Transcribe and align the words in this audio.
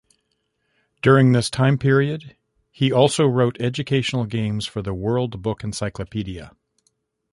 During 1.03 1.31
this 1.31 1.51
time 1.51 1.77
period 1.77 2.35
he 2.71 2.91
also 2.91 3.27
wrote 3.27 3.61
educational 3.61 4.25
games 4.25 4.65
for 4.65 4.81
the 4.81 4.95
"World 4.95 5.43
Book 5.43 5.63
Encyclopedia". 5.63 6.53